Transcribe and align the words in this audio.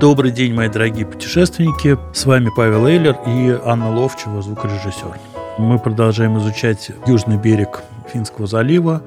Добрый 0.00 0.30
день, 0.30 0.52
мои 0.52 0.68
дорогие 0.68 1.06
путешественники. 1.06 1.96
С 2.12 2.26
вами 2.26 2.50
Павел 2.54 2.86
Эйлер 2.86 3.16
и 3.26 3.58
Анна 3.64 3.90
Ловчева, 3.90 4.42
звукорежиссер. 4.42 5.18
Мы 5.56 5.78
продолжаем 5.78 6.38
изучать 6.38 6.90
южный 7.06 7.38
берег 7.38 7.82
Финского 8.12 8.46
залива. 8.46 9.02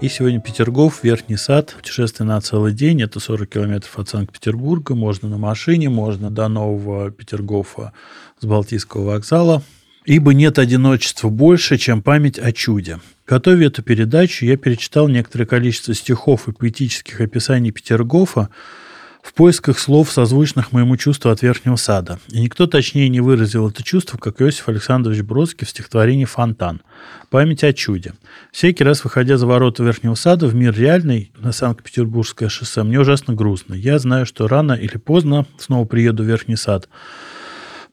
И 0.00 0.08
сегодня 0.08 0.40
Петергоф, 0.40 1.04
Верхний 1.04 1.36
Сад. 1.36 1.74
Путешествие 1.76 2.26
на 2.26 2.40
целый 2.40 2.72
день. 2.72 3.00
Это 3.00 3.20
40 3.20 3.48
километров 3.48 3.96
от 3.96 4.08
Санкт-Петербурга. 4.08 4.96
Можно 4.96 5.28
на 5.28 5.38
машине, 5.38 5.88
можно 5.88 6.30
до 6.30 6.48
Нового 6.48 7.12
Петергофа 7.12 7.92
с 8.40 8.44
Балтийского 8.44 9.12
вокзала. 9.12 9.62
Ибо 10.04 10.34
нет 10.34 10.58
одиночества 10.58 11.28
больше, 11.28 11.78
чем 11.78 12.02
память 12.02 12.40
о 12.40 12.50
чуде. 12.50 12.98
Готовя 13.26 13.68
эту 13.68 13.82
передачу, 13.82 14.44
я 14.44 14.56
перечитал 14.56 15.06
некоторое 15.06 15.46
количество 15.46 15.94
стихов 15.94 16.48
и 16.48 16.52
поэтических 16.52 17.20
описаний 17.20 17.70
Петергофа, 17.70 18.50
в 19.24 19.32
поисках 19.32 19.78
слов, 19.78 20.12
созвучных 20.12 20.70
моему 20.70 20.98
чувству 20.98 21.30
от 21.30 21.40
Верхнего 21.40 21.76
Сада. 21.76 22.18
И 22.28 22.40
никто 22.42 22.66
точнее 22.66 23.08
не 23.08 23.20
выразил 23.20 23.68
это 23.68 23.82
чувство, 23.82 24.18
как 24.18 24.42
Иосиф 24.42 24.68
Александрович 24.68 25.22
Бродский 25.22 25.66
в 25.66 25.70
стихотворении 25.70 26.26
«Фонтан». 26.26 26.82
Память 27.30 27.64
о 27.64 27.72
чуде. 27.72 28.12
Всякий 28.52 28.84
раз, 28.84 29.02
выходя 29.02 29.38
за 29.38 29.46
ворота 29.46 29.82
Верхнего 29.82 30.14
Сада 30.14 30.46
в 30.46 30.54
мир 30.54 30.76
реальный, 30.76 31.32
на 31.38 31.52
Санкт-Петербургское 31.52 32.50
шоссе, 32.50 32.82
мне 32.82 33.00
ужасно 33.00 33.32
грустно. 33.32 33.72
Я 33.72 33.98
знаю, 33.98 34.26
что 34.26 34.46
рано 34.46 34.72
или 34.72 34.98
поздно 34.98 35.46
снова 35.58 35.86
приеду 35.86 36.22
в 36.22 36.26
Верхний 36.26 36.56
Сад. 36.56 36.90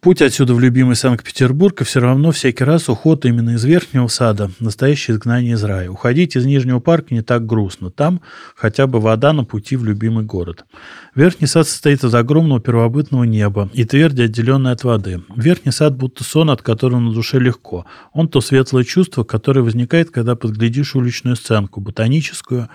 Путь 0.01 0.23
отсюда 0.23 0.55
в 0.55 0.59
любимый 0.59 0.95
Санкт-Петербург, 0.95 1.79
и 1.79 1.83
все 1.83 1.99
равно 1.99 2.31
всякий 2.31 2.63
раз 2.63 2.89
уход 2.89 3.23
именно 3.23 3.51
из 3.51 3.63
Верхнего 3.63 4.07
Сада– 4.07 4.49
настоящее 4.59 5.13
изгнание 5.13 5.53
из 5.53 5.63
рая. 5.63 5.91
Уходить 5.91 6.35
из 6.35 6.43
Нижнего 6.43 6.79
парка 6.79 7.13
не 7.13 7.21
так 7.21 7.45
грустно. 7.45 7.91
Там 7.91 8.19
хотя 8.55 8.87
бы 8.87 8.99
вода 8.99 9.31
на 9.31 9.43
пути 9.43 9.75
в 9.75 9.85
любимый 9.85 10.25
город. 10.25 10.65
Верхний 11.13 11.45
сад 11.45 11.67
состоит 11.67 12.03
из 12.03 12.15
огромного 12.15 12.59
первобытного 12.59 13.25
неба 13.25 13.69
и 13.73 13.85
тверди, 13.85 14.23
отделенной 14.23 14.71
от 14.71 14.83
воды. 14.83 15.21
Верхний 15.35 15.71
сад 15.71 15.95
будто 15.95 16.23
сон, 16.23 16.49
от 16.49 16.63
которого 16.63 16.99
на 16.99 17.13
душе 17.13 17.37
легко. 17.37 17.85
Он 18.11 18.27
то 18.27 18.41
светлое 18.41 18.83
чувство, 18.83 19.23
которое 19.23 19.61
возникает, 19.61 20.09
когда 20.09 20.35
подглядишь 20.35 20.95
уличную 20.95 21.35
сценку, 21.35 21.79
ботаническую, 21.79 22.69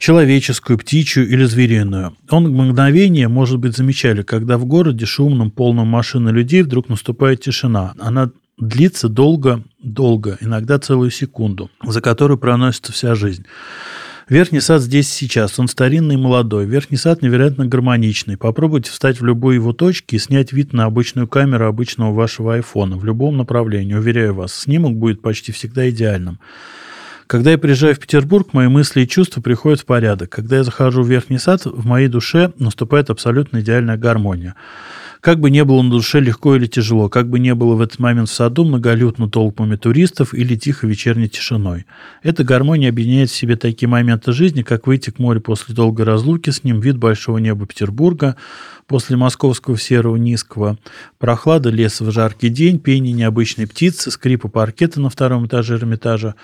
человеческую, 0.00 0.78
птичью 0.78 1.28
или 1.28 1.44
звериную. 1.44 2.16
Он 2.30 2.48
мгновение, 2.48 3.28
может 3.28 3.58
быть, 3.58 3.76
замечали, 3.76 4.22
когда 4.22 4.56
в 4.56 4.64
городе 4.64 5.04
шумном, 5.04 5.50
полном 5.50 5.86
машин 5.86 6.28
и 6.28 6.32
людей 6.32 6.62
вдруг 6.62 6.88
наступает 6.88 7.42
тишина. 7.42 7.92
Она 8.00 8.30
длится 8.58 9.10
долго, 9.10 9.62
долго, 9.82 10.38
иногда 10.40 10.78
целую 10.78 11.10
секунду, 11.10 11.70
за 11.84 12.00
которую 12.00 12.38
проносится 12.38 12.92
вся 12.92 13.14
жизнь. 13.14 13.44
Верхний 14.30 14.60
сад 14.60 14.80
здесь 14.80 15.10
сейчас. 15.10 15.58
Он 15.58 15.68
старинный 15.68 16.14
и 16.14 16.18
молодой. 16.18 16.64
Верхний 16.64 16.96
сад 16.96 17.20
невероятно 17.20 17.66
гармоничный. 17.66 18.38
Попробуйте 18.38 18.90
встать 18.90 19.20
в 19.20 19.24
любой 19.24 19.56
его 19.56 19.72
точке 19.72 20.16
и 20.16 20.20
снять 20.20 20.52
вид 20.52 20.72
на 20.72 20.84
обычную 20.84 21.28
камеру 21.28 21.66
обычного 21.66 22.14
вашего 22.14 22.54
айфона 22.54 22.96
в 22.96 23.04
любом 23.04 23.36
направлении. 23.36 23.94
Уверяю 23.94 24.34
вас, 24.34 24.54
снимок 24.54 24.96
будет 24.96 25.20
почти 25.20 25.52
всегда 25.52 25.90
идеальным. 25.90 26.38
Когда 27.30 27.52
я 27.52 27.58
приезжаю 27.58 27.94
в 27.94 28.00
Петербург, 28.00 28.48
мои 28.54 28.66
мысли 28.66 29.02
и 29.02 29.06
чувства 29.06 29.40
приходят 29.40 29.82
в 29.82 29.84
порядок. 29.84 30.30
Когда 30.30 30.56
я 30.56 30.64
захожу 30.64 31.04
в 31.04 31.08
Верхний 31.08 31.38
сад, 31.38 31.64
в 31.64 31.86
моей 31.86 32.08
душе 32.08 32.52
наступает 32.58 33.08
абсолютно 33.08 33.60
идеальная 33.60 33.96
гармония. 33.96 34.56
Как 35.20 35.38
бы 35.38 35.48
не 35.48 35.64
было 35.64 35.80
на 35.80 35.90
душе 35.90 36.18
легко 36.18 36.56
или 36.56 36.66
тяжело, 36.66 37.08
как 37.08 37.30
бы 37.30 37.38
не 37.38 37.54
было 37.54 37.76
в 37.76 37.82
этот 37.82 38.00
момент 38.00 38.30
в 38.30 38.32
саду 38.32 38.64
многолюдно 38.64 39.30
толпами 39.30 39.76
туристов 39.76 40.34
или 40.34 40.56
тихо 40.56 40.88
вечерней 40.88 41.28
тишиной. 41.28 41.86
Эта 42.24 42.42
гармония 42.42 42.88
объединяет 42.88 43.30
в 43.30 43.36
себе 43.36 43.54
такие 43.54 43.88
моменты 43.88 44.32
жизни, 44.32 44.62
как 44.62 44.88
выйти 44.88 45.10
к 45.10 45.20
морю 45.20 45.40
после 45.40 45.72
долгой 45.72 46.06
разлуки 46.06 46.50
с 46.50 46.64
ним, 46.64 46.80
вид 46.80 46.96
большого 46.96 47.38
неба 47.38 47.64
Петербурга, 47.64 48.34
после 48.88 49.16
московского 49.16 49.78
серого 49.78 50.16
низкого, 50.16 50.78
прохлада 51.20 51.70
леса 51.70 52.02
в 52.02 52.10
жаркий 52.10 52.48
день, 52.48 52.80
пение 52.80 53.12
необычной 53.12 53.68
птицы, 53.68 54.10
скрипа 54.10 54.48
паркета 54.48 55.00
на 55.00 55.10
втором 55.10 55.46
этаже 55.46 55.76
Эрмитажа, 55.76 56.34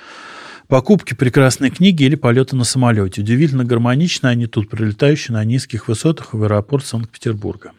Покупки 0.69 1.15
прекрасной 1.15 1.71
книги 1.71 2.03
или 2.03 2.17
полеты 2.17 2.57
на 2.57 2.65
самолете. 2.65 3.21
Удивительно 3.21 3.65
гармонично 3.65 4.31
они 4.31 4.47
тут, 4.47 4.69
прилетающие 4.69 5.33
на 5.33 5.45
низких 5.45 5.87
высотах 5.87 6.35
в 6.35 6.43
аэропорт 6.43 6.85
Санкт-Петербурга. 6.85 7.71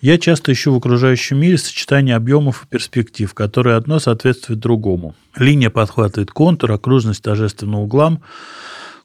Я 0.00 0.18
часто 0.18 0.52
ищу 0.52 0.72
в 0.72 0.76
окружающем 0.76 1.38
мире 1.38 1.56
сочетание 1.56 2.16
объемов 2.16 2.64
и 2.64 2.66
перспектив, 2.66 3.32
которые 3.32 3.76
одно 3.76 4.00
соответствует 4.00 4.58
другому. 4.58 5.14
Линия 5.36 5.70
подхватывает 5.70 6.32
контур, 6.32 6.72
окружность 6.72 7.22
торжественно 7.22 7.80
углам, 7.80 8.22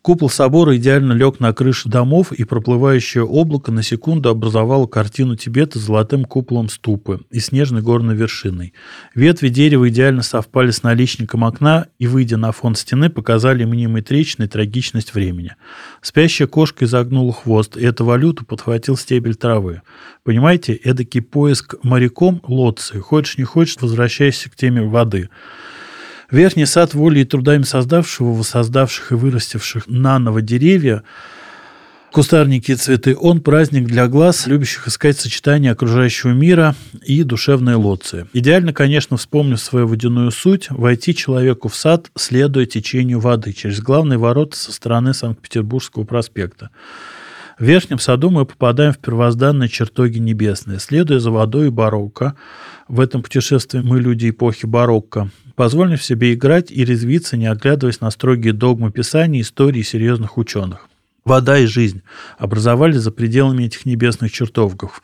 Купол 0.02 0.30
собора 0.30 0.78
идеально 0.78 1.14
лег 1.14 1.40
на 1.40 1.54
крыши 1.54 1.90
домов, 1.90 2.32
и 2.32 2.44
проплывающее 2.44 3.24
облако 3.24 3.72
на 3.72 3.84
секунду 3.84 4.30
образовало 4.30 4.88
картину 4.88 5.36
Тибета 5.36 5.80
с 5.80 5.84
золотым 5.84 6.26
куполом 6.26 6.70
ступы 6.70 7.22
и 7.30 7.40
снежной 7.40 7.82
горной 7.82 8.16
вершиной. 8.16 8.74
Ветви 9.16 9.50
дерева 9.50 9.90
идеально 9.90 10.24
совпали 10.24 10.72
с 10.72 10.84
наличником 10.84 11.44
окна 11.44 11.88
и, 12.00 12.08
выйдя 12.08 12.38
на 12.38 12.52
фон 12.52 12.76
стены, 12.76 13.10
показали 13.10 13.66
мнимой 13.66 14.02
трагичность 14.02 15.14
времени. 15.14 15.56
Спящая 16.02 16.48
кошка 16.48 16.86
изогнула 16.86 17.34
хвост, 17.34 17.76
и 17.78 17.84
эту 17.84 18.06
валюту 18.06 18.46
подхватил 18.46 18.98
стебель 18.98 19.36
травы. 19.36 19.82
Понимаете, 20.24 20.74
эдакий 20.74 21.22
поиск 21.22 21.76
моряком 21.84 22.42
лодцы. 22.48 23.00
Хочешь 23.00 23.38
не 23.38 23.44
хочешь, 23.44 23.78
возвращайся 23.80 24.50
к 24.50 24.56
теме 24.56 24.82
воды. 24.82 25.30
Верхний 26.30 26.66
сад 26.66 26.94
волей 26.94 27.22
и 27.22 27.26
трудами 27.26 27.64
создавшего, 27.64 28.34
воссоздавших 28.34 29.14
и 29.14 29.16
вырастивших 29.16 29.88
наново 29.88 30.42
деревья, 30.42 31.04
кустарники 32.12 32.72
и 32.72 32.76
цветы, 32.76 33.16
он 33.16 33.40
праздник 33.40 33.86
для 33.86 34.10
глаз, 34.10 34.46
любящих 34.46 34.90
искать 34.90 35.18
сочетание 35.18 35.72
окружающего 35.72 36.32
мира 36.32 36.76
и 37.02 37.24
душевной 37.24 37.76
лоции. 37.76 38.28
Идеально, 38.34 38.74
конечно, 38.74 39.16
вспомнив 39.16 39.58
свою 39.58 39.88
водяную 39.88 40.32
суть, 40.32 40.70
войти 40.70 41.16
человеку 41.16 41.70
в 41.70 41.76
сад, 41.78 42.12
следуя 42.18 42.66
течению 42.66 43.22
воды 43.22 43.54
через 43.54 43.80
главные 43.80 44.20
ворота 44.20 44.58
со 44.58 44.74
стороны 44.74 45.14
Санкт-Петербургского 45.14 46.04
проспекта. 46.04 46.72
В 47.58 47.64
Верхнем 47.64 48.00
саду 48.00 48.32
мы 48.32 48.46
попадаем 48.46 48.92
в 48.92 49.00
первозданные 49.00 49.70
чертоги 49.70 50.20
небесные. 50.20 50.80
Следуя 50.80 51.20
за 51.20 51.32
водой 51.32 51.72
барокко, 51.72 52.36
в 52.90 53.00
этом 53.00 53.24
путешествии 53.24 53.80
мы 53.80 54.00
люди 54.00 54.30
эпохи 54.30 54.66
барокко, 54.66 55.32
позволим 55.58 55.98
себе 55.98 56.36
играть 56.36 56.72
и 56.72 56.86
резвиться, 56.86 57.36
не 57.36 57.48
оглядываясь 57.48 58.00
на 58.00 58.12
строгие 58.12 58.54
догмы 58.54 58.92
Писания, 58.92 59.42
истории 59.42 59.82
серьезных 59.82 60.38
ученых. 60.38 60.88
Вода 61.26 61.58
и 61.58 61.66
жизнь 61.66 62.04
образовались 62.38 62.98
за 62.98 63.12
пределами 63.12 63.64
этих 63.64 63.86
небесных 63.86 64.32
чертогов. 64.32 65.02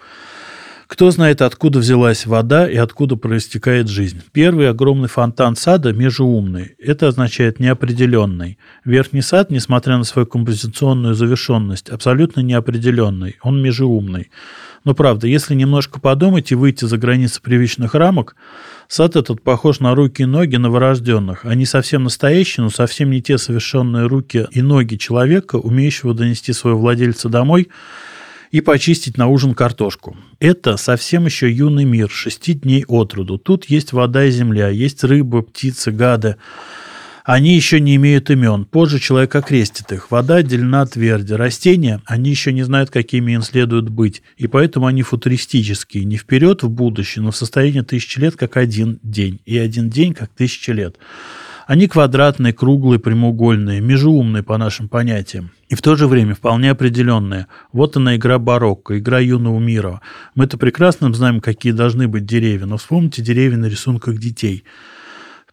Кто 0.86 1.10
знает, 1.10 1.42
откуда 1.42 1.80
взялась 1.80 2.28
вода 2.28 2.70
и 2.70 2.76
откуда 2.76 3.16
проистекает 3.16 3.88
жизнь. 3.88 4.22
Первый 4.32 4.70
огромный 4.70 5.10
фонтан 5.10 5.56
сада 5.56 5.92
межеумный. 5.92 6.76
Это 6.78 7.08
означает 7.08 7.60
неопределенный. 7.60 8.60
Верхний 8.86 9.22
сад, 9.22 9.50
несмотря 9.50 9.98
на 9.98 10.04
свою 10.04 10.28
композиционную 10.28 11.16
завершенность, 11.16 11.90
абсолютно 11.90 12.42
неопределенный. 12.42 13.38
Он 13.42 13.60
межеумный. 13.60 14.30
Но 14.84 14.94
правда, 14.94 15.28
если 15.28 15.56
немножко 15.56 16.00
подумать 16.00 16.52
и 16.52 16.56
выйти 16.56 16.86
за 16.86 16.98
границы 16.98 17.42
привычных 17.42 17.96
рамок, 17.96 18.36
сад 18.88 19.16
этот 19.16 19.42
похож 19.42 19.80
на 19.80 19.96
руки 19.96 20.24
и 20.24 20.26
ноги 20.26 20.58
новорожденных. 20.58 21.46
Они 21.46 21.66
совсем 21.66 22.04
настоящие, 22.04 22.66
но 22.66 22.70
совсем 22.70 23.10
не 23.10 23.22
те 23.22 23.38
совершенные 23.38 24.08
руки 24.08 24.46
и 24.52 24.62
ноги 24.62 24.96
человека, 24.96 25.56
умеющего 25.56 26.14
донести 26.14 26.52
своего 26.52 26.80
владельца 26.80 27.30
домой 27.30 27.70
и 28.52 28.62
почистить 28.62 29.18
на 29.18 29.28
ужин 29.28 29.56
картошку. 29.56 30.18
Это 30.40 30.78
совсем 30.78 31.26
еще 31.26 31.52
юный 31.52 31.86
мир, 31.86 32.10
шести 32.10 32.54
дней 32.54 32.86
от 32.88 33.14
роду. 33.14 33.38
Тут 33.38 33.66
есть 33.66 33.94
вода 33.94 34.26
и 34.26 34.32
земля, 34.32 34.68
есть 34.68 35.04
рыба, 35.04 35.42
птицы, 35.42 35.92
гады. 35.92 36.36
Они 37.24 37.56
еще 37.56 37.80
не 37.80 37.96
имеют 37.96 38.30
имен. 38.30 38.66
Позже 38.66 39.00
человек 39.00 39.34
окрестит 39.36 39.94
их. 39.94 40.12
Вода 40.12 40.36
отделена 40.36 40.82
от 40.82 40.92
тверди. 40.92 41.34
Растения, 41.34 42.02
они 42.06 42.30
еще 42.30 42.52
не 42.52 42.64
знают, 42.64 42.90
какими 42.90 43.32
им 43.32 43.42
следует 43.44 43.88
быть. 43.88 44.22
И 44.36 44.48
поэтому 44.48 44.88
они 44.88 45.04
футуристические. 45.04 46.04
Не 46.04 46.18
вперед 46.18 46.64
в 46.64 46.70
будущее, 46.70 47.24
но 47.24 47.32
в 47.32 47.38
состоянии 47.38 47.80
тысячи 47.80 48.20
лет, 48.20 48.36
как 48.36 48.58
один 48.58 49.00
день. 49.04 49.40
И 49.46 49.58
один 49.58 49.90
день, 49.90 50.14
как 50.14 50.32
тысячи 50.36 50.72
лет. 50.72 50.98
Они 51.66 51.88
квадратные, 51.88 52.52
круглые, 52.52 53.00
прямоугольные, 53.00 53.80
межуумные 53.80 54.44
по 54.44 54.58
нашим 54.58 54.90
понятиям. 54.90 55.52
И 55.70 55.76
в 55.76 55.82
то 55.82 55.96
же 55.96 56.10
время 56.10 56.36
вполне 56.36 56.72
определенные. 56.72 57.48
Вот 57.72 57.96
она 57.96 58.18
игра 58.18 58.38
барокко, 58.38 59.00
игра 59.00 59.20
юного 59.20 59.60
мира. 59.60 60.02
Мы-то 60.36 60.58
прекрасно 60.58 61.14
знаем, 61.14 61.40
какие 61.40 61.72
должны 61.72 62.10
быть 62.10 62.26
деревья, 62.26 62.66
но 62.66 62.76
вспомните 62.76 63.22
деревья 63.22 63.56
на 63.56 63.68
рисунках 63.68 64.18
детей– 64.18 64.66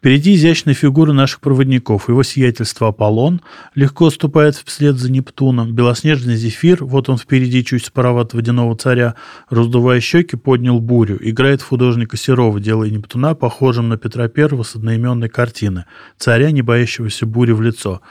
Впереди 0.01 0.33
изящная 0.33 0.73
фигура 0.73 1.13
наших 1.13 1.41
проводников. 1.41 2.09
Его 2.09 2.23
сиятельство 2.23 2.87
Аполлон 2.87 3.39
легко 3.75 4.09
ступает 4.09 4.55
вслед 4.55 4.95
за 4.95 5.11
Нептуном. 5.11 5.75
Белоснежный 5.75 6.35
Зефир, 6.35 6.83
вот 6.83 7.07
он 7.07 7.19
впереди 7.19 7.63
чуть 7.63 7.85
справа 7.85 8.21
от 8.21 8.33
водяного 8.33 8.75
царя, 8.75 9.13
раздувая 9.51 9.99
щеки, 9.99 10.37
поднял 10.37 10.79
бурю. 10.79 11.19
Играет 11.21 11.61
художника 11.61 12.17
Серова, 12.17 12.59
делая 12.59 12.89
Нептуна 12.89 13.35
похожим 13.35 13.89
на 13.89 13.97
Петра 13.97 14.27
Первого 14.27 14.63
с 14.63 14.75
одноименной 14.75 15.29
картины. 15.29 15.85
Царя, 16.17 16.49
не 16.49 16.63
боящегося 16.63 17.27
бури 17.27 17.51
в 17.51 17.61
лицо. 17.61 18.01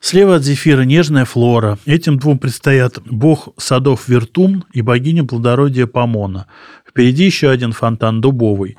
Слева 0.00 0.36
от 0.36 0.44
Зефира 0.44 0.82
нежная 0.82 1.24
флора. 1.24 1.80
Этим 1.84 2.20
двум 2.20 2.38
предстоят 2.38 3.00
бог 3.04 3.48
садов 3.56 4.06
Вертун 4.06 4.66
и 4.72 4.82
богиня 4.82 5.24
плодородия 5.24 5.88
Помона. 5.88 6.46
Впереди 6.88 7.24
еще 7.24 7.50
один 7.50 7.72
фонтан 7.72 8.20
дубовый. 8.20 8.76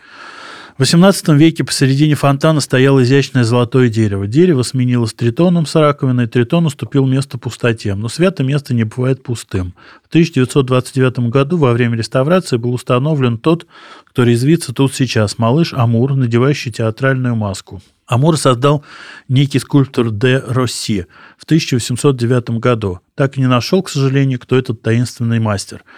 В 0.79 0.83
XVIII 0.83 1.35
веке 1.35 1.65
посередине 1.65 2.15
фонтана 2.15 2.61
стояло 2.61 3.03
изящное 3.03 3.43
золотое 3.43 3.89
дерево. 3.89 4.27
Дерево 4.27 4.63
сменилось 4.63 5.13
тритоном 5.13 5.65
с 5.65 5.75
раковиной, 5.75 6.27
тритон 6.27 6.67
уступил 6.67 7.05
место 7.05 7.37
пустоте. 7.37 7.95
Но 7.95 8.07
свято 8.07 8.45
место 8.45 8.73
не 8.73 8.85
бывает 8.85 9.21
пустым. 9.21 9.73
В 10.05 10.07
1929 10.07 11.31
году 11.31 11.57
во 11.57 11.73
время 11.73 11.97
реставрации 11.97 12.55
был 12.55 12.73
установлен 12.73 13.37
тот, 13.37 13.67
кто 14.05 14.23
резвится 14.23 14.73
тут 14.73 14.93
сейчас, 14.93 15.37
малыш 15.37 15.73
Амур, 15.73 16.15
надевающий 16.15 16.71
театральную 16.71 17.35
маску. 17.35 17.81
Амур 18.07 18.37
создал 18.37 18.85
некий 19.27 19.59
скульптор 19.59 20.11
де 20.11 20.41
Росси 20.47 21.07
в 21.37 21.43
1809 21.43 22.51
году. 22.51 23.01
Так 23.15 23.37
и 23.37 23.41
не 23.41 23.47
нашел, 23.47 23.83
к 23.83 23.89
сожалению, 23.89 24.39
кто 24.39 24.57
этот 24.57 24.81
таинственный 24.81 25.41
мастер– 25.41 25.83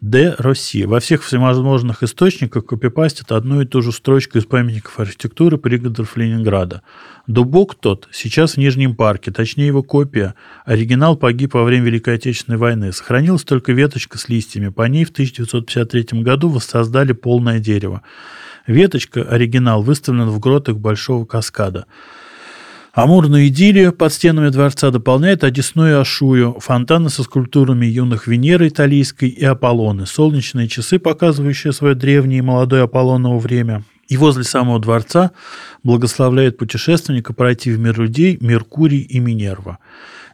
Д. 0.00 0.36
Росси. 0.38 0.84
Во 0.84 1.00
всех 1.00 1.24
всевозможных 1.24 2.04
источниках 2.04 2.64
копипастят 2.64 3.32
одну 3.32 3.62
и 3.62 3.66
ту 3.66 3.82
же 3.82 3.90
строчку 3.90 4.38
из 4.38 4.44
памятников 4.44 5.00
архитектуры 5.00 5.58
пригородов 5.58 6.16
Ленинграда. 6.16 6.82
Дубок 7.26 7.74
тот 7.74 8.08
сейчас 8.12 8.52
в 8.54 8.56
Нижнем 8.58 8.94
парке, 8.94 9.32
точнее 9.32 9.66
его 9.66 9.82
копия. 9.82 10.36
Оригинал 10.64 11.16
погиб 11.16 11.54
во 11.54 11.64
время 11.64 11.86
Великой 11.86 12.14
Отечественной 12.14 12.58
войны. 12.58 12.92
Сохранилась 12.92 13.42
только 13.42 13.72
веточка 13.72 14.18
с 14.18 14.28
листьями. 14.28 14.68
По 14.68 14.82
ней 14.82 15.04
в 15.04 15.10
1953 15.10 16.22
году 16.22 16.48
воссоздали 16.48 17.12
полное 17.12 17.58
дерево. 17.58 18.02
Веточка, 18.68 19.22
оригинал, 19.22 19.82
выставлена 19.82 20.26
в 20.26 20.38
гротах 20.38 20.76
Большого 20.76 21.24
каскада. 21.24 21.86
Амурную 22.98 23.46
идиллию 23.46 23.92
под 23.92 24.12
стенами 24.12 24.48
дворца 24.48 24.90
дополняет 24.90 25.44
Одесную 25.44 26.00
Ашую, 26.00 26.58
фонтаны 26.58 27.10
со 27.10 27.22
скульптурами 27.22 27.86
юных 27.86 28.26
Венеры 28.26 28.66
Италийской 28.66 29.28
и 29.28 29.44
Аполлоны, 29.44 30.04
солнечные 30.04 30.66
часы, 30.66 30.98
показывающие 30.98 31.72
свое 31.72 31.94
древнее 31.94 32.38
и 32.38 32.42
молодое 32.42 32.82
Аполлоново 32.82 33.38
время. 33.38 33.84
И 34.08 34.16
возле 34.16 34.42
самого 34.42 34.80
дворца 34.80 35.30
благословляет 35.84 36.58
путешественника 36.58 37.32
пройти 37.32 37.70
в 37.70 37.78
мир 37.78 38.00
людей 38.00 38.36
Меркурий 38.40 39.02
и 39.02 39.20
Минерва. 39.20 39.78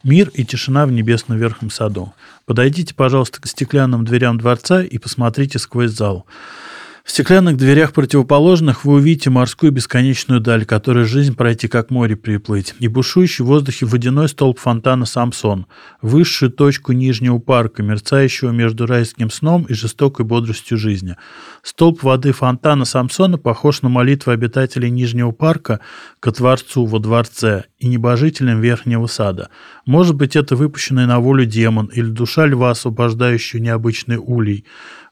Мир 0.02 0.30
и 0.32 0.42
тишина 0.42 0.86
в 0.86 0.90
небесном 0.90 1.36
верхнем 1.36 1.68
саду. 1.68 2.14
Подойдите, 2.46 2.94
пожалуйста, 2.94 3.42
к 3.42 3.46
стеклянным 3.46 4.06
дверям 4.06 4.38
дворца 4.38 4.82
и 4.82 4.96
посмотрите 4.96 5.58
сквозь 5.58 5.90
зал. 5.90 6.24
В 7.04 7.10
стеклянных 7.10 7.58
дверях 7.58 7.92
противоположных 7.92 8.86
вы 8.86 8.94
увидите 8.94 9.28
морскую 9.28 9.70
бесконечную 9.70 10.40
даль, 10.40 10.64
которой 10.64 11.04
жизнь 11.04 11.36
пройти 11.36 11.68
как 11.68 11.90
море 11.90 12.16
приплыть, 12.16 12.74
и 12.78 12.88
бушующий 12.88 13.44
в 13.44 13.48
воздухе 13.48 13.84
водяной 13.84 14.26
столб 14.26 14.58
фонтана 14.58 15.04
Самсон, 15.04 15.66
высшую 16.00 16.50
точку 16.50 16.92
Нижнего 16.92 17.38
парка, 17.38 17.82
мерцающего 17.82 18.52
между 18.52 18.86
райским 18.86 19.28
сном 19.28 19.64
и 19.64 19.74
жестокой 19.74 20.24
бодростью 20.24 20.78
жизни. 20.78 21.16
Столб 21.62 22.02
воды 22.02 22.32
фонтана 22.32 22.86
Самсона 22.86 23.36
похож 23.36 23.82
на 23.82 23.90
молитву 23.90 24.32
обитателей 24.32 24.88
Нижнего 24.88 25.30
парка 25.30 25.80
ко 26.20 26.32
Творцу 26.32 26.86
во 26.86 27.00
дворце 27.00 27.64
и 27.78 27.86
небожителям 27.86 28.62
Верхнего 28.62 29.08
сада. 29.08 29.50
Может 29.84 30.16
быть, 30.16 30.36
это 30.36 30.56
выпущенный 30.56 31.04
на 31.04 31.20
волю 31.20 31.44
демон 31.44 31.90
или 31.92 32.06
душа 32.06 32.46
льва, 32.46 32.70
освобождающая 32.70 33.60
необычный 33.60 34.16
улей. 34.16 34.64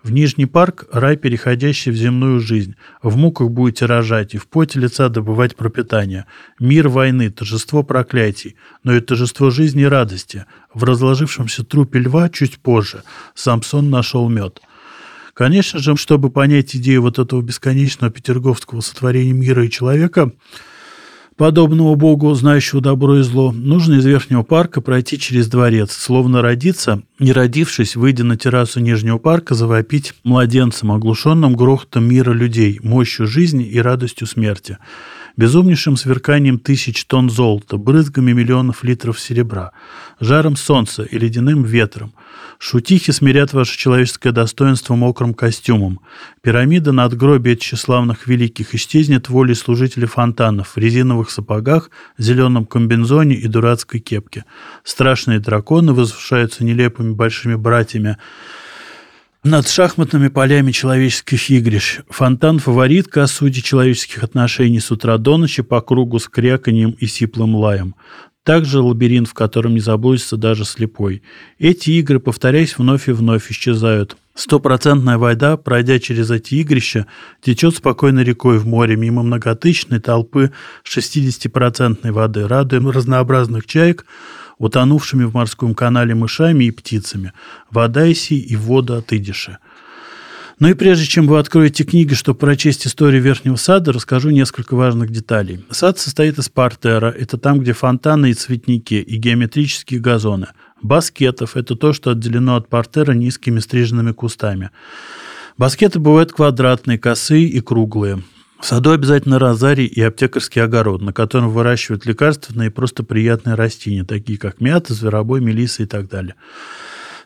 В 0.02 0.10
Нижний 0.10 0.46
парк– 0.46 0.87
рай, 0.93 1.16
переходящий 1.16 1.93
в 1.93 1.94
земную 1.94 2.40
жизнь. 2.40 2.75
В 3.04 3.16
муках 3.16 3.50
будете 3.50 3.87
рожать 3.87 4.34
и 4.34 4.38
в 4.38 4.49
поте 4.49 4.81
лица 4.81 5.08
добывать 5.08 5.54
пропитание. 5.54 6.26
Мир 6.58 6.88
войны, 6.88 7.31
торжество 7.31 7.84
проклятий, 7.84 8.56
но 8.82 8.96
и 8.96 9.00
торжество 9.00 9.50
жизни 9.50 9.82
и 9.82 9.87
радости. 9.87 10.46
В 10.75 10.82
разложившемся 10.82 11.64
трупе 11.64 12.00
льва 12.00 12.28
чуть 12.31 12.58
позже 12.58 13.04
Самсон 13.37 13.90
нашел 13.90 14.28
мед. 14.28 14.60
Конечно 15.34 15.78
же, 15.78 15.96
чтобы 15.96 16.31
понять 16.31 16.75
идею 16.75 17.02
вот 17.02 17.20
этого 17.20 17.40
бесконечного 17.40 18.12
петерговского 18.12 18.81
сотворения 18.81 19.32
мира 19.32 19.64
и 19.64 19.70
человека– 19.70 20.32
подобного 21.42 21.96
богу, 21.96 22.32
знающего 22.34 22.80
добро 22.80 23.18
и 23.18 23.22
зло, 23.22 23.50
нужно 23.50 23.94
из 23.94 24.06
Верхнего 24.06 24.44
парка 24.44 24.80
пройти 24.80 25.18
через 25.18 25.48
дворец, 25.48 25.90
словно 25.90 26.40
родиться, 26.40 27.02
не 27.18 27.32
родившись, 27.32 27.96
выйдя 27.96 28.22
на 28.22 28.36
террасу 28.36 28.78
Нижнего 28.78 29.18
парка, 29.18 29.56
завопить 29.56 30.14
младенцем, 30.22 30.92
оглушенным 30.92 31.56
грохотом 31.56 32.04
мира 32.04 32.30
людей, 32.30 32.78
мощью 32.84 33.26
жизни 33.26 33.64
и 33.64 33.80
радостью 33.80 34.28
смерти 34.28 34.78
безумнейшим 35.37 35.96
сверканием 35.96 36.58
тысяч 36.58 37.05
тонн 37.05 37.31
золота, 37.31 37.76
брызгами 37.76 38.32
миллионов 38.32 38.84
литров 38.84 39.20
серебра, 39.20 39.73
жаром 40.20 40.56
солнца 40.56 41.02
и 41.02 41.19
ледяным 41.19 41.64
ветром. 41.64 42.12
Шутихи 42.58 43.11
смирят 43.11 43.52
ваше 43.52 43.76
человеческое 43.76 44.31
достоинство 44.31 44.94
мокрым 44.94 45.34
костюмом. 45.34 46.00
Пирамида 46.43 46.93
надгробия 46.93 47.56
тщеславных 47.56 48.26
великих 48.29 48.75
исчезнет 48.75 49.29
волей 49.29 49.55
служителей 49.55 50.06
фонтанов 50.06 50.76
в 50.76 50.79
резиновых 50.79 51.31
сапогах, 51.31 51.90
зеленом 52.19 52.64
комбинзоне 52.64 53.35
и 53.35 53.49
дурацкой 53.49 54.00
кепке. 54.00 54.44
Страшные 54.85 55.40
драконы 55.40 55.93
возвышаются 55.93 56.64
нелепыми 56.64 57.12
большими 57.12 57.56
братьями, 57.56 58.17
над 59.44 59.68
шахматными 59.68 60.28
полями 60.28 60.70
человеческих 60.70 61.50
игрищ. 61.50 62.00
Фонтан– 62.08 62.58
фаворитка 62.60 63.24
о 63.24 63.26
суде 63.26 63.60
человеческих 63.60 64.22
отношений 64.22 64.78
с 64.78 64.90
утра 64.92 65.18
до 65.18 65.36
ночи 65.36 65.62
по 65.62 65.80
кругу 65.80 66.20
с 66.20 66.28
кряканьем 66.28 66.90
и 66.92 67.06
сиплым 67.06 67.56
лаем. 67.56 67.96
Также 68.44 68.80
лабиринт, 68.80 69.28
в 69.28 69.34
котором 69.34 69.74
не 69.74 69.80
заблудится 69.80 70.36
даже 70.36 70.64
слепой. 70.64 71.22
Эти 71.58 71.90
игры, 71.90 72.20
повторяясь 72.20 72.78
вновь 72.78 73.08
и 73.08 73.12
вновь, 73.12 73.50
исчезают. 73.50 74.16
Стопроцентная 74.34 75.18
вода, 75.18 75.56
пройдя 75.56 75.99
через 75.99 76.30
эти 76.30 76.54
игрища, 76.56 77.06
течет 77.40 77.76
спокойной 77.76 78.25
рекой 78.25 78.58
в 78.58 78.66
море 78.66 78.96
мимо 78.96 79.22
многотысячной 79.22 80.00
толпы 80.00 80.52
60% 80.84 82.11
воды, 82.12 82.46
радуя 82.46 82.80
разнообразных 82.92 83.66
чаек– 83.66 84.06
утонувшими 84.62 85.25
в 85.25 85.35
морском 85.35 85.75
канале 85.75 86.14
мышами 86.14 86.64
и 86.64 86.71
птицами, 86.71 87.33
в 87.71 87.81
Одайсе 87.81 88.37
и 88.37 88.54
в 88.54 88.61
воду 88.61 88.95
от 88.95 89.12
Идиша. 89.12 89.59
Ну 90.61 90.69
и 90.69 90.75
прежде 90.75 91.04
чем 91.07 91.26
вы 91.26 91.40
откроете 91.40 91.83
книги, 91.83 92.14
чтобы 92.14 92.38
прочесть 92.38 92.87
историю 92.87 93.21
Верхнего 93.21 93.57
сада, 93.57 93.90
расскажу 93.90 94.31
несколько 94.31 94.76
важных 94.76 95.11
деталей. 95.11 95.64
Сад 95.71 95.99
состоит 95.99 96.38
из 96.38 96.49
портера, 96.49 97.11
это 97.11 97.38
там, 97.38 97.59
где 97.59 97.73
фонтаны 97.73 98.31
и 98.31 98.35
цветники, 98.35 98.95
и 98.95 99.16
геометрические 99.16 99.99
газоны. 99.99 100.47
Баскетов– 100.81 101.57
это 101.57 101.75
то, 101.75 101.92
что 101.92 102.12
отделено 102.12 102.54
от 102.54 102.69
портера 102.69 103.12
низкими 103.12 103.59
стриженными 103.59 104.12
кустами. 104.12 104.71
Баскеты 105.59 105.99
бывают 105.99 106.31
квадратные, 106.33 107.00
косые 107.00 107.47
и 107.47 107.61
круглые. 107.61 108.23
В 108.62 108.66
саду 108.66 108.92
обязательно 108.92 109.40
розарий 109.40 109.87
и 109.87 110.00
аптекарский 110.02 110.62
огород, 110.62 111.02
на 111.02 111.12
котором 111.12 111.50
выращивают 111.50 112.07
лекарственные 112.07 112.69
и 112.69 112.71
просто 112.71 113.02
приятные 113.02 113.57
растения, 113.57 114.04
такие 114.04 114.38
как 114.38 114.61
мята, 114.61 114.95
зверобой, 114.95 115.40
мелиса 115.40 115.83
и 115.83 115.87
так 115.87 116.09
далее. 116.09 116.37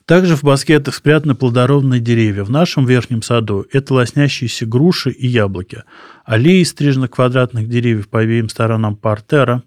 Также 0.06 0.36
в 0.36 0.44
баскетах 0.44 0.94
спрятаны 0.94 1.34
плодородные 1.34 2.00
деревья. 2.00 2.44
В 2.44 2.50
нашем 2.50 2.86
верхнем 2.86 3.22
саду 3.22 3.66
это 3.72 3.92
лоснящиеся 3.92 4.64
груши 4.64 5.10
и 5.10 5.26
яблоки. 5.26 5.82
Аллеи 6.24 6.62
стриженных 6.62 7.10
квадратных 7.10 7.68
деревьев 7.68 8.08
по 8.08 8.20
обеим 8.20 8.48
сторонам 8.48 8.94
портера. 8.94 9.64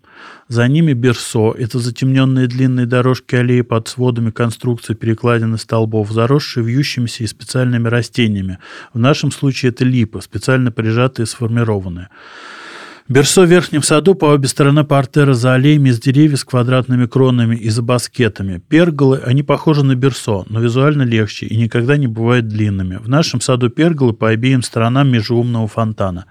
За 0.47 0.65
ними 0.69 0.93
берсо. 0.93 1.51
Это 1.51 1.79
затемненные 1.79 2.47
длинные 2.47 2.85
дорожки 2.85 3.35
аллеи 3.35 3.61
под 3.61 3.89
сводами 3.89 4.31
конструкции 4.31 4.93
перекладины 4.93 5.57
столбов, 5.57 6.09
заросшие 6.09 6.63
вьющимися 6.63 7.25
и 7.25 7.27
специальными 7.27 7.89
растениями. 7.89 8.59
В 8.93 8.99
нашем 8.99 9.31
случае 9.31 9.71
это 9.71 9.83
липы, 9.83 10.21
специально 10.21 10.71
прижатые 10.71 11.25
и 11.25 11.27
сформированные. 11.27 12.07
Берсо 13.09 13.41
в 13.41 13.49
верхнем 13.49 13.81
саду 13.81 14.13
по 14.13 14.25
обе 14.25 14.47
стороны 14.47 14.83
портера 14.83 15.33
за 15.33 15.55
аллеями 15.55 15.89
из 15.89 15.99
деревьев 15.99 16.37
с 16.37 16.43
квадратными 16.43 17.07
кронами 17.07 17.55
и 17.55 17.67
за 17.69 17.81
баскетами. 17.81 18.61
Перголы, 18.69 19.19
они 19.25 19.41
похожи 19.41 19.83
на 19.83 19.95
берсо, 19.95 20.45
но 20.47 20.59
визуально 20.59 21.01
легче 21.01 21.47
и 21.47 21.57
никогда 21.57 21.97
не 21.97 22.05
бывают 22.05 22.47
длинными. 22.47 22.97
В 22.97 23.09
нашем 23.09 23.41
саду 23.41 23.69
перголы 23.71 24.13
по 24.13 24.29
обеим 24.29 24.61
сторонам 24.61 25.09
межеумного 25.09 25.67
фонтана. 25.67 26.25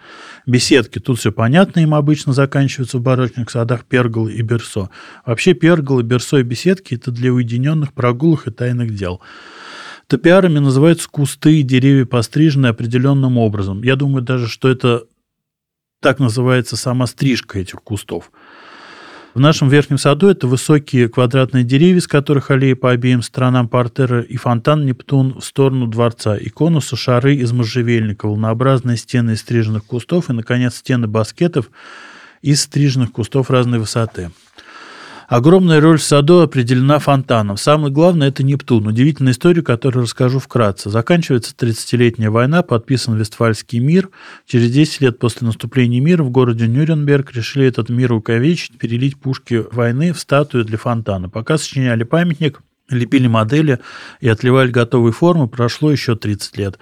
Беседки, 0.47 1.01
тут 1.01 1.19
все 1.19 1.33
понятно, 1.33 1.81
им 1.81 1.97
обычно 1.97 2.33
заканчиваются 2.33 2.99
в 2.99 3.03
барочных 3.03 3.51
садах 3.51 3.85
перголы 3.85 4.35
и 4.35 4.43
берсо. 4.43 4.89
Вообще 5.27 5.55
перголы, 5.55 6.05
берсо 6.05 6.39
и 6.39 6.45
беседки– 6.45 6.95
это 6.95 7.11
для 7.11 7.33
уединенных 7.33 7.93
прогулок 7.93 8.47
и 8.47 8.53
тайных 8.53 8.95
дел. 8.95 9.21
Топиарами 10.07 10.61
называются 10.61 11.09
кусты 11.11 11.59
и 11.59 11.65
деревья, 11.65 12.05
постриженные 12.05 12.71
определенным 12.71 13.37
образом. 13.37 13.83
Я 13.83 13.97
думаю 13.97 14.23
даже, 14.23 14.47
что 14.47 14.69
это 14.69 15.03
так 16.01 16.21
называется 16.21 16.77
сама 16.77 17.07
стрижка 17.07 17.59
этих 17.59 17.83
кустов. 17.83 18.31
В 19.35 19.41
нашем 19.41 19.69
верхнем 19.69 19.99
саду 19.99 20.29
это 20.29 20.47
высокие 20.47 21.09
квадратные 21.09 21.63
деревья, 21.63 22.01
с 22.01 22.07
которых 22.07 22.51
аллеи 22.51 22.73
по 22.73 22.91
обеим 22.91 23.23
сторонам 23.23 23.69
портера 23.69 24.21
и 24.21 24.37
фонтан 24.37 24.87
Нептун 24.87 25.39
в 25.39 25.45
сторону 25.45 25.87
дворца, 25.87 26.37
и 26.37 26.49
конусы 26.49 26.97
шары 26.97 27.37
из 27.37 27.53
можжевельника, 27.53 28.27
волнообразные 28.27 28.97
стены 28.97 29.33
из 29.33 29.41
стриженных 29.41 29.85
кустов 29.85 30.31
и, 30.31 30.33
наконец, 30.33 30.77
стены 30.77 31.07
баскетов 31.07 31.71
из 32.43 32.63
стриженных 32.63 33.13
кустов 33.13 33.51
разной 33.51 33.79
высоты. 33.79 34.31
Огромная 35.29 35.79
роль 35.83 35.99
в 35.99 36.03
саду 36.03 36.41
определена 36.41 36.99
фонтаном. 36.99 37.59
Самое 37.59 37.93
главное– 37.93 38.29
это 38.31 38.43
Нептун. 38.43 38.87
Удивительная 38.87 39.33
история, 39.35 39.61
которую 39.61 40.05
расскажу 40.05 40.39
вкратце. 40.39 40.89
Заканчивается 40.89 41.55
30-летняя 41.55 42.31
война, 42.31 42.63
подписан 42.63 43.15
Вестфальский 43.15 43.79
мир. 43.79 44.09
Через 44.47 44.71
10 44.71 45.03
лет 45.03 45.19
после 45.19 45.47
наступления 45.47 46.01
мира 46.01 46.23
в 46.23 46.31
городе 46.31 46.67
Нюрнберг 46.67 47.35
решили 47.35 47.67
этот 47.67 47.91
мир 47.91 48.15
увековечить, 48.15 48.79
перелить 48.79 49.21
пушки 49.21 49.67
войны 49.71 50.15
в 50.15 50.19
статую 50.19 50.65
для 50.65 50.79
фонтана. 50.79 51.29
Пока 51.29 51.59
сочиняли 51.59 52.05
памятник, 52.05 52.63
лепили 52.89 53.27
модели 53.27 53.81
и 54.23 54.29
отливали 54.31 54.71
готовые 54.71 55.13
формы, 55.13 55.47
прошло 55.47 55.93
еще 55.93 56.17
30 56.17 56.57
лет. 56.57 56.79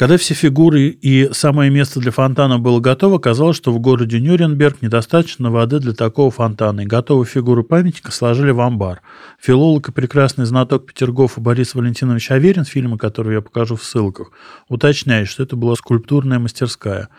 Когда 0.00 0.16
все 0.16 0.32
фигуры 0.32 0.88
и 0.88 1.28
самое 1.34 1.70
место 1.70 2.00
для 2.00 2.10
фонтана 2.10 2.58
было 2.58 2.80
готово, 2.80 3.18
казалось, 3.18 3.58
что 3.58 3.70
в 3.70 3.80
городе 3.80 4.18
Нюрнберг 4.18 4.80
недостаточно 4.80 5.50
воды 5.50 5.78
для 5.78 5.92
такого 5.92 6.30
фонтана, 6.30 6.80
и 6.80 6.86
готовые 6.86 7.26
фигуры 7.26 7.64
памятника 7.64 8.10
сложили 8.10 8.50
в 8.50 8.62
амбар. 8.62 9.02
Филолог 9.38 9.90
и 9.90 9.92
прекрасный 9.92 10.46
знаток 10.46 10.86
Петергофа 10.86 11.42
Борис 11.42 11.74
Валентинович 11.74 12.30
Аверин, 12.30 12.64
фильмы, 12.64 12.96
которые 12.96 13.34
я 13.34 13.40
покажу 13.42 13.76
в 13.76 13.84
ссылках, 13.84 14.30
уточняет, 14.70 15.28
что 15.28 15.42
это 15.42 15.54
была 15.54 15.74
скульптурная 15.74 16.38
мастерская. 16.38 17.10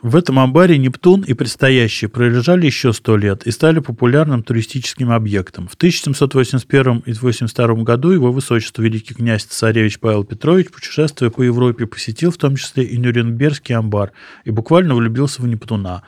В 0.00 0.14
этом 0.14 0.38
амбаре 0.38 0.78
Нептун 0.78 1.22
и 1.22 1.34
предстоящие 1.34 2.08
пролежали 2.08 2.66
еще 2.66 2.92
сто 2.92 3.16
лет 3.16 3.46
и 3.46 3.50
стали 3.50 3.80
популярным 3.80 4.44
туристическим 4.44 5.10
объектом. 5.10 5.66
В 5.66 5.74
1781 5.74 6.98
и 6.98 7.12
1782 7.12 7.82
году 7.82 8.10
его 8.10 8.30
высочество 8.30 8.82
великий 8.82 9.14
князь 9.14 9.44
царевич 9.44 9.98
Павел 9.98 10.22
Петрович, 10.22 10.70
путешествуя 10.70 11.30
по 11.30 11.42
Европе, 11.42 11.86
посетил 11.86 12.30
в 12.30 12.36
том 12.36 12.54
числе 12.54 12.84
и 12.84 12.96
Нюрнбергский 12.96 13.74
амбар 13.74 14.12
и 14.44 14.50
буквально 14.50 14.94
влюбился 14.94 15.42
в 15.42 15.48
Нептуна. 15.48 16.04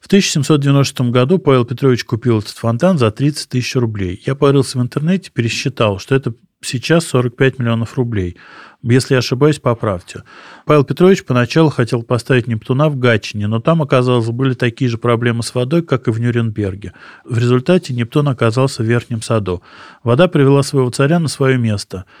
В 0.00 0.06
1796 0.06 1.12
году 1.12 1.38
Павел 1.38 1.64
Петрович 1.64 2.04
купил 2.04 2.40
этот 2.40 2.50
фонтан 2.50 2.98
за 2.98 3.10
30 3.10 3.48
тысяч 3.48 3.76
рублей. 3.76 4.20
Я 4.26 4.34
порылся 4.34 4.78
в 4.78 4.82
интернете, 4.82 5.30
пересчитал, 5.32 5.98
что 5.98 6.14
это 6.14 6.34
сейчас 6.64 7.06
45 7.06 7.58
миллионов 7.58 7.96
рублей. 7.96 8.36
Если 8.82 9.14
я 9.14 9.18
ошибаюсь, 9.18 9.58
поправьте. 9.58 10.24
Павел 10.66 10.84
Петрович 10.84 11.24
поначалу 11.24 11.70
хотел 11.70 12.02
поставить 12.02 12.46
Нептуна 12.46 12.90
в 12.90 12.98
Гатчине, 12.98 13.46
но 13.46 13.60
там, 13.60 13.80
оказалось, 13.80 14.26
были 14.28 14.54
такие 14.54 14.90
же 14.90 14.98
проблемы 14.98 15.42
с 15.42 15.54
водой, 15.54 15.82
как 15.82 16.06
и 16.06 16.10
в 16.10 16.20
Нюрнберге. 16.20 16.92
В 17.24 17.38
результате 17.38 17.94
Нептун 17.94 18.28
оказался 18.28 18.82
в 18.82 18.86
Верхнем 18.86 19.22
саду. 19.22 19.62
Вода 20.02 20.28
привела 20.28 20.62
своего 20.62 20.90
царя 20.90 21.18
на 21.18 21.28
свое 21.28 21.56
место– 21.56 22.04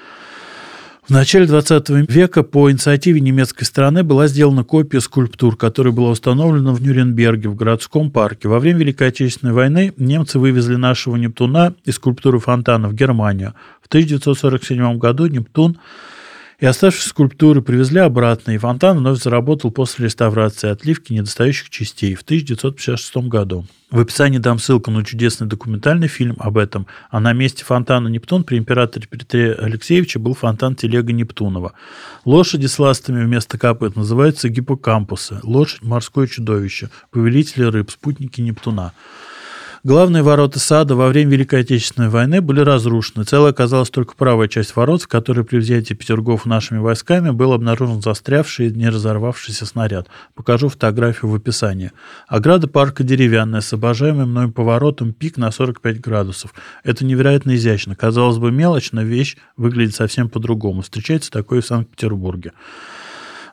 в 1.06 1.10
начале 1.10 1.44
20 1.44 1.90
века 2.08 2.42
по 2.42 2.70
инициативе 2.70 3.20
немецкой 3.20 3.64
стороны 3.64 4.02
была 4.02 4.26
сделана 4.26 4.64
копия 4.64 5.00
скульптур, 5.02 5.54
которая 5.54 5.92
была 5.92 6.08
установлена 6.08 6.72
в 6.72 6.80
Нюрнберге, 6.80 7.50
в 7.50 7.56
городском 7.56 8.10
парке. 8.10 8.48
Во 8.48 8.58
время 8.58 8.78
Великой 8.78 9.08
Отечественной 9.08 9.52
войны 9.52 9.92
немцы 9.98 10.38
вывезли 10.38 10.76
нашего 10.76 11.16
Нептуна 11.16 11.74
и 11.84 11.92
скульптуры 11.92 12.38
фонтана 12.38 12.88
в 12.88 12.94
Германию. 12.94 13.52
В 13.84 13.86
1947 13.88 14.98
году 14.98 15.26
Нептун 15.26 15.78
и 16.58 16.66
оставшиеся 16.66 17.10
скульптуры 17.10 17.60
привезли 17.60 18.00
обратно, 18.00 18.52
и 18.52 18.58
фонтан 18.58 18.98
вновь 18.98 19.22
заработал 19.22 19.70
после 19.70 20.06
реставрации 20.06 20.70
отливки 20.70 21.12
недостающих 21.12 21.68
частей 21.68 22.14
в 22.14 22.22
1956 22.22 23.28
году. 23.28 23.66
В 23.90 24.00
описании 24.00 24.38
дам 24.38 24.58
ссылку 24.58 24.90
на 24.90 25.04
чудесный 25.04 25.46
документальный 25.46 26.08
фильм 26.08 26.36
об 26.38 26.56
этом, 26.56 26.86
а 27.10 27.20
на 27.20 27.34
месте 27.34 27.64
фонтана 27.64 28.08
Нептун 28.08 28.42
при 28.42 28.56
императоре 28.56 29.06
Петре 29.06 29.52
Алексеевиче 29.52 30.18
был 30.18 30.34
фонтан 30.34 30.74
телега 30.74 31.12
Нептунова. 31.12 31.74
Лошади 32.24 32.66
с 32.66 32.78
ластами 32.78 33.22
вместо 33.22 33.58
копыт 33.58 33.96
называются 33.96 34.48
гиппокампусы, 34.48 35.40
лошадь– 35.42 35.82
морское 35.82 36.26
чудовище, 36.26 36.88
повелители 37.10 37.64
рыб, 37.64 37.90
спутники 37.90 38.40
Нептуна. 38.40 38.94
Главные 39.86 40.22
ворота 40.22 40.58
сада 40.60 40.96
во 40.96 41.08
время 41.08 41.32
Великой 41.32 41.60
Отечественной 41.60 42.08
войны 42.08 42.40
были 42.40 42.60
разрушены. 42.60 43.24
Целая 43.24 43.52
оказалась 43.52 43.90
только 43.90 44.14
правая 44.16 44.48
часть 44.48 44.74
ворот, 44.76 45.02
в 45.02 45.08
которой 45.08 45.44
при 45.44 45.58
взятии 45.58 45.92
Петергоф 45.92 46.46
нашими 46.46 46.78
войсками 46.78 47.32
был 47.32 47.52
обнаружен 47.52 48.00
застрявший 48.00 48.68
и 48.68 48.70
не 48.70 48.88
разорвавшийся 48.88 49.66
снаряд. 49.66 50.08
Покажу 50.34 50.70
фотографию 50.70 51.30
в 51.30 51.34
описании. 51.34 51.92
Ограда 52.28 52.66
парка 52.66 53.02
деревянная, 53.04 53.60
с 53.60 53.74
обожаемым 53.74 54.30
мной 54.30 54.50
поворотом 54.50 55.12
пик 55.12 55.36
на 55.36 55.50
45 55.50 56.00
градусов. 56.00 56.54
Это 56.82 57.04
невероятно 57.04 57.54
изящно. 57.54 57.94
Казалось 57.94 58.38
бы, 58.38 58.50
мелочь, 58.50 58.92
но 58.92 59.02
вещь 59.02 59.36
выглядит 59.58 59.94
совсем 59.94 60.30
по-другому. 60.30 60.80
Встречается 60.80 61.30
такое 61.30 61.60
в 61.60 61.66
Санкт-Петербурге. 61.66 62.52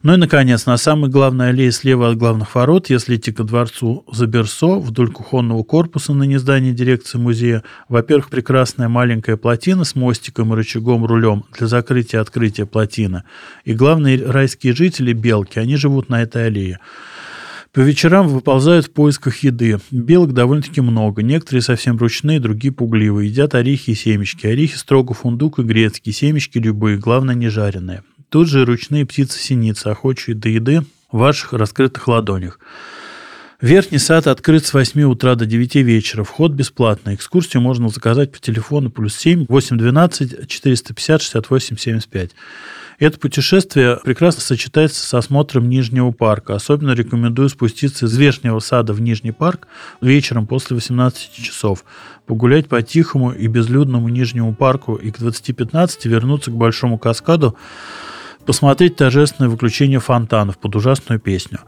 Ну 0.03 0.15
и, 0.15 0.17
наконец, 0.17 0.65
на 0.65 0.77
самой 0.77 1.11
главной 1.11 1.49
аллее 1.49 1.71
слева 1.71 2.09
от 2.09 2.17
главных 2.17 2.55
ворот, 2.55 2.89
если 2.89 3.17
идти 3.17 3.31
ко 3.31 3.43
дворцу 3.43 4.03
Заберсо, 4.11 4.79
вдоль 4.79 5.11
кухонного 5.11 5.63
корпуса 5.63 6.13
на 6.13 6.23
нездании 6.23 6.71
дирекции 6.71 7.19
музея, 7.19 7.63
во-первых, 7.87 8.31
прекрасная 8.31 8.89
маленькая 8.89 9.37
плотина 9.37 9.83
с 9.83 9.93
мостиком 9.93 10.53
и 10.53 10.55
рычагом 10.55 11.05
рулем 11.05 11.45
для 11.55 11.67
закрытия 11.67 12.19
и 12.19 12.21
открытия 12.21 12.65
плотины. 12.65 13.25
И 13.63 13.73
главные 13.73 14.25
райские 14.25 14.73
жители, 14.73 15.13
белки, 15.13 15.59
они 15.59 15.75
живут 15.75 16.09
на 16.09 16.23
этой 16.23 16.47
аллее. 16.47 16.79
По 17.71 17.79
вечерам 17.79 18.27
выползают 18.27 18.87
в 18.87 18.91
поисках 18.93 19.37
еды. 19.43 19.77
Белок 19.91 20.33
довольно-таки 20.33 20.81
много. 20.81 21.21
Некоторые 21.21 21.61
совсем 21.61 21.97
ручные, 21.97 22.39
другие 22.39 22.73
пугливые. 22.73 23.29
Едят 23.29 23.53
орехи 23.53 23.91
и 23.91 23.95
семечки. 23.95 24.47
Орехи 24.47 24.75
строго 24.75 25.13
фундук 25.13 25.59
и 25.59 25.63
грецкий. 25.63 26.11
Семечки 26.11 26.57
любые, 26.57 26.97
главное 26.97 27.35
не 27.35 27.47
жареные. 27.47 28.03
Тут 28.31 28.47
же 28.47 28.63
ручные 28.63 29.05
птицы-синицы, 29.05 29.87
охочие 29.87 30.37
до 30.37 30.47
еды 30.47 30.83
в 31.11 31.17
ваших 31.17 31.51
раскрытых 31.51 32.07
ладонях. 32.07 32.61
Верхний 33.59 33.97
сад 33.97 34.25
открыт 34.25 34.65
с 34.65 34.73
8 34.73 35.01
утра 35.03 35.35
до 35.35 35.45
9 35.45 35.75
вечера. 35.75 36.23
Вход 36.23 36.53
бесплатный. 36.53 37.15
Экскурсию 37.15 37.61
можно 37.61 37.89
заказать 37.89 38.31
по 38.31 38.39
телефону 38.39 38.89
плюс 38.89 39.15
7 39.17 39.47
812 39.49 40.47
450 40.47 41.21
68 41.21 41.77
75. 41.77 42.31
Это 42.99 43.19
путешествие 43.19 43.99
прекрасно 44.01 44.41
сочетается 44.41 45.05
с 45.05 45.13
осмотром 45.13 45.67
Нижнего 45.67 46.11
парка. 46.11 46.55
Особенно 46.55 46.91
рекомендую 46.91 47.49
спуститься 47.49 48.05
из 48.05 48.15
Верхнего 48.15 48.59
сада 48.59 48.93
в 48.93 49.01
Нижний 49.01 49.33
парк 49.33 49.67
вечером 49.99 50.47
после 50.47 50.75
18 50.75 51.33
часов, 51.33 51.83
погулять 52.25 52.69
по 52.69 52.81
тихому 52.81 53.33
и 53.33 53.47
безлюдному 53.47 54.07
Нижнему 54.07 54.55
парку 54.55 54.95
и 54.95 55.11
к 55.11 55.19
20.15 55.19 56.07
вернуться 56.07 56.49
к 56.49 56.55
Большому 56.55 56.97
каскаду, 56.97 57.57
посмотреть 58.45 58.95
торжественное 58.95 59.49
выключение 59.49 59.99
фонтанов 59.99 60.57
под 60.57 60.75
ужасную 60.75 61.19
песню. 61.19 61.59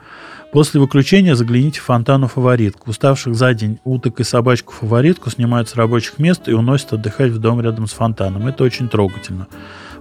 После 0.52 0.80
выключения 0.80 1.36
загляните 1.36 1.80
в 1.80 1.84
фонтану 1.84 2.28
фаворитку. 2.28 2.92
Уставших 2.92 3.34
за 3.34 3.54
день 3.54 3.80
уток 3.84 4.20
и 4.20 4.24
собачку 4.24 4.74
фаворитку 4.74 5.32
снимают 5.32 5.68
с 5.70 5.76
рабочих 5.76 6.20
мест 6.20 6.48
и 6.48 6.54
уносят 6.54 6.94
отдыхать 6.94 7.32
в 7.32 7.40
дом 7.40 7.60
рядом 7.60 7.88
с 7.88 7.94
фонтаном. 7.94 8.48
Это 8.48 8.64
очень 8.64 8.88
трогательно. 8.88 9.48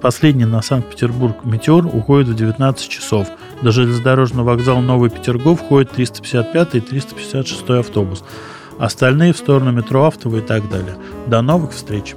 Последний 0.03 0.45
на 0.45 0.61
Санкт-Петербург 0.61 1.45
«Метеор» 1.45 1.87
уходит 1.87 2.29
в 2.29 2.35
19 2.35 2.89
часов. 2.89 3.29
До 3.63 3.71
железнодорожного 3.71 4.51
вокзала 4.51 4.81
Новый 4.81 5.11
Петергоф 5.11 5.61
ходит 5.61 5.93
355 5.93 6.75
и 6.75 6.81
356 6.81 7.71
автобус. 7.71 8.25
Остальные 8.79 9.33
в 9.33 9.39
сторону 9.39 9.71
метро 9.71 10.05
Автово 10.05 10.39
и 10.39 10.41
так 10.41 10.69
далее. 10.69 10.97
До 11.29 11.41
новых 11.41 11.73
встреч! 11.73 12.17